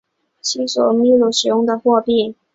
[0.41, 2.35] 新索尔是秘鲁目前使用的货币。